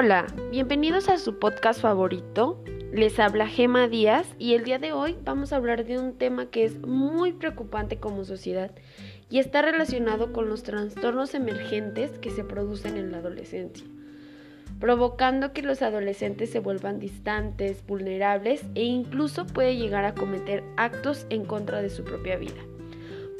[0.00, 2.62] Hola, bienvenidos a su podcast favorito.
[2.92, 6.46] Les habla Gema Díaz y el día de hoy vamos a hablar de un tema
[6.52, 8.70] que es muy preocupante como sociedad
[9.28, 13.84] y está relacionado con los trastornos emergentes que se producen en la adolescencia,
[14.78, 21.26] provocando que los adolescentes se vuelvan distantes, vulnerables e incluso puede llegar a cometer actos
[21.28, 22.62] en contra de su propia vida.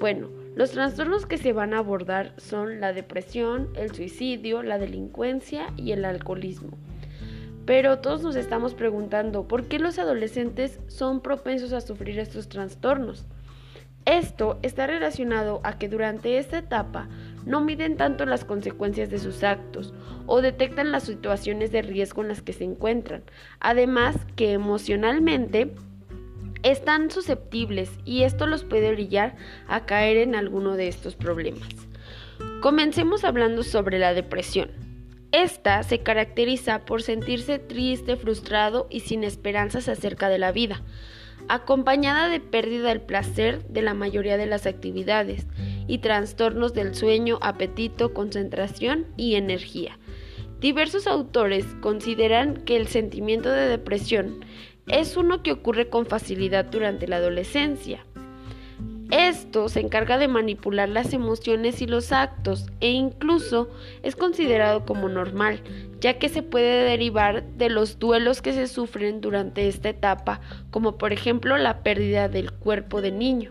[0.00, 5.72] Bueno, los trastornos que se van a abordar son la depresión, el suicidio, la delincuencia
[5.76, 6.76] y el alcoholismo.
[7.64, 13.26] Pero todos nos estamos preguntando, ¿por qué los adolescentes son propensos a sufrir estos trastornos?
[14.06, 17.08] Esto está relacionado a que durante esta etapa
[17.44, 19.92] no miden tanto las consecuencias de sus actos
[20.26, 23.22] o detectan las situaciones de riesgo en las que se encuentran.
[23.60, 25.74] Además que emocionalmente
[26.62, 29.36] están susceptibles y esto los puede brillar
[29.66, 31.68] a caer en alguno de estos problemas.
[32.60, 34.70] Comencemos hablando sobre la depresión.
[35.32, 40.82] Esta se caracteriza por sentirse triste, frustrado y sin esperanzas acerca de la vida,
[41.48, 45.46] acompañada de pérdida del placer de la mayoría de las actividades
[45.86, 49.98] y trastornos del sueño, apetito, concentración y energía.
[50.60, 54.44] Diversos autores consideran que el sentimiento de depresión
[54.88, 58.04] es uno que ocurre con facilidad durante la adolescencia.
[59.10, 63.70] Esto se encarga de manipular las emociones y los actos e incluso
[64.02, 65.62] es considerado como normal,
[66.00, 70.98] ya que se puede derivar de los duelos que se sufren durante esta etapa, como
[70.98, 73.48] por ejemplo la pérdida del cuerpo de niño.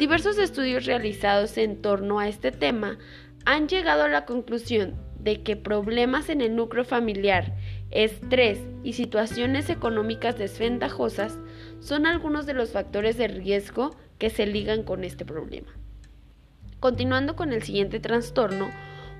[0.00, 2.98] Diversos estudios realizados en torno a este tema
[3.44, 7.54] han llegado a la conclusión de que problemas en el núcleo familiar,
[7.92, 11.38] estrés y situaciones económicas desventajosas
[11.80, 15.68] son algunos de los factores de riesgo que se ligan con este problema.
[16.80, 18.70] Continuando con el siguiente trastorno,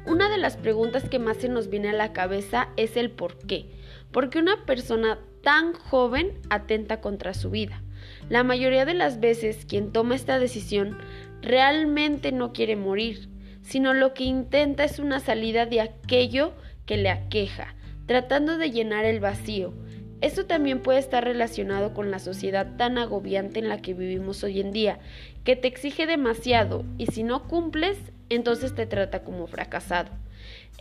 [0.04, 3.38] una de las preguntas que más se nos viene a la cabeza es el por
[3.38, 3.66] qué.
[4.10, 7.82] ¿Por qué una persona tan joven atenta contra su vida?
[8.28, 10.98] La mayoría de las veces quien toma esta decisión
[11.40, 13.28] realmente no quiere morir,
[13.62, 16.52] sino lo que intenta es una salida de aquello
[16.84, 17.74] que le aqueja,
[18.12, 19.72] tratando de llenar el vacío.
[20.20, 24.60] Esto también puede estar relacionado con la sociedad tan agobiante en la que vivimos hoy
[24.60, 24.98] en día,
[25.44, 27.96] que te exige demasiado y si no cumples,
[28.28, 30.10] entonces te trata como fracasado.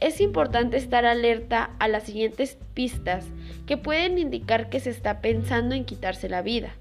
[0.02, 3.26] Es importante estar alerta a las siguientes pistas
[3.66, 6.76] que pueden indicar que se está pensando en quitarse la vida.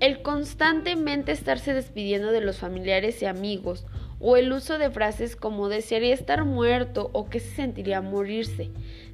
[0.00, 3.86] El constantemente estarse despidiendo de los familiares y amigos
[4.26, 8.70] o el uso de frases como desearía estar muerto o que se sentiría morirse,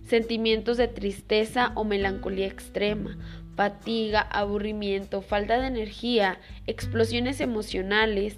[0.06, 3.18] sentimientos de tristeza o melancolía extrema,
[3.56, 6.38] fatiga, aburrimiento, falta de energía,
[6.68, 8.36] explosiones emocionales,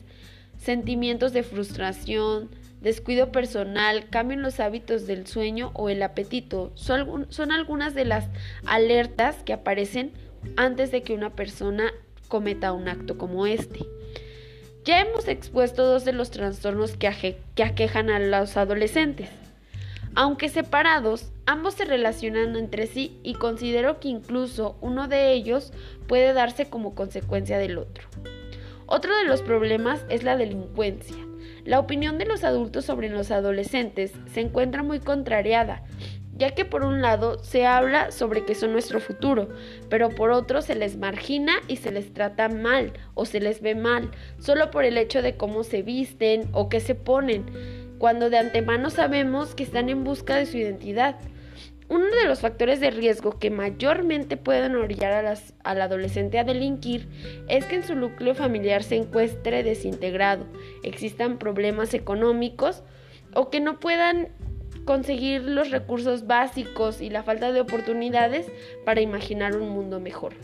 [0.56, 2.48] sentimientos de frustración,
[2.80, 6.72] descuido personal, cambio en los hábitos del sueño o el apetito.
[6.74, 8.30] Son, algunas de las
[8.64, 10.12] alertas que aparecen
[10.56, 11.92] antes de que una persona
[12.28, 13.80] cometa un acto como este.
[14.84, 17.06] Ya hemos expuesto dos de los trastornos que,
[17.62, 19.28] aquejan a los adolescentes.
[20.16, 25.72] Aunque separados, ambos se relacionan entre sí y considero que incluso uno de ellos
[26.08, 28.08] puede darse como consecuencia del otro.
[28.86, 31.16] Otro de los problemas es la delincuencia.
[31.64, 35.84] La opinión de los adultos sobre los adolescentes se encuentra muy contrariada,
[36.42, 39.48] ya que por un lado se habla sobre que son nuestro futuro,
[39.88, 43.76] pero por otro se les margina y se les trata mal o se les ve
[43.76, 44.10] mal,
[44.40, 47.46] solo por el hecho de cómo se visten o qué se ponen,
[47.98, 51.14] cuando de antemano sabemos que están en busca de su identidad.
[51.88, 57.06] Uno de los factores de riesgo que mayormente pueden orillar a al adolescente a delinquir
[57.46, 60.44] es que en su núcleo familiar se encuentre desintegrado,
[60.82, 62.82] existan problemas económicos
[63.32, 64.30] o que no puedan
[64.84, 68.50] conseguir los recursos básicos y la falta de oportunidades
[68.84, 70.34] para imaginar un mundo mejor.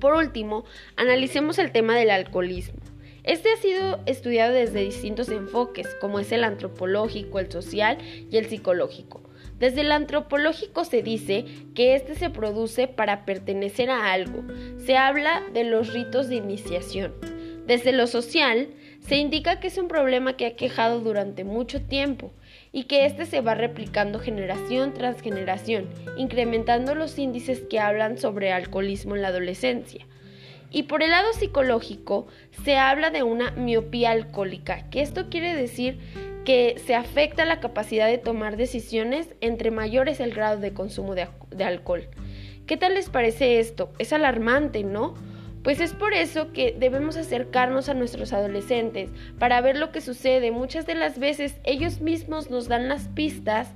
[0.00, 0.64] Por último,
[0.96, 2.80] analicemos el tema del alcoholismo.
[3.24, 7.98] Este ha sido estudiado desde distintos enfoques, como es el antropológico, el social
[8.30, 9.22] y el psicológico.
[9.58, 11.44] Desde el antropológico se dice
[11.74, 14.44] que este se produce para pertenecer a algo.
[14.78, 17.14] Se habla de los ritos de iniciación.
[17.66, 18.68] Desde lo social,
[19.06, 22.32] se indica que es un problema que ha quejado durante mucho tiempo
[22.72, 28.52] y que éste se va replicando generación tras generación, incrementando los índices que hablan sobre
[28.52, 30.04] alcoholismo en la adolescencia.
[30.72, 32.26] Y por el lado psicológico,
[32.64, 36.00] se habla de una miopía alcohólica, que esto quiere decir
[36.44, 41.64] que se afecta la capacidad de tomar decisiones entre mayores el grado de consumo de
[41.64, 42.08] alcohol.
[42.66, 43.92] ¿Qué tal les parece esto?
[44.00, 45.14] Es alarmante, ¿no?
[45.66, 50.52] Pues es por eso que debemos acercarnos a nuestros adolescentes para ver lo que sucede.
[50.52, 53.74] Muchas de las veces ellos mismos nos dan las pistas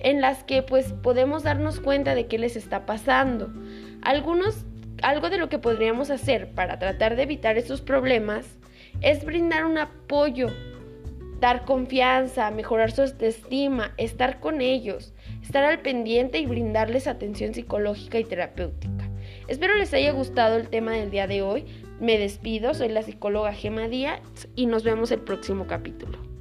[0.00, 3.52] en las que pues podemos darnos cuenta de qué les está pasando.
[4.02, 4.66] Algunos,
[5.02, 8.58] algo de lo que podríamos hacer para tratar de evitar estos problemas
[9.00, 10.48] es brindar un apoyo,
[11.38, 15.14] dar confianza, mejorar su autoestima, estar con ellos,
[15.44, 19.03] estar al pendiente y brindarles atención psicológica y terapéutica.
[19.46, 21.64] Espero les haya gustado el tema del día de hoy.
[22.00, 24.20] Me despido, soy la psicóloga Gema Díaz
[24.56, 26.33] y nos vemos el próximo capítulo.